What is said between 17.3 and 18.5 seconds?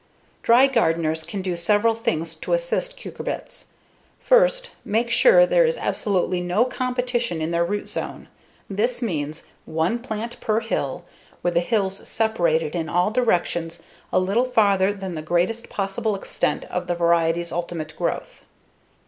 ultimate growth.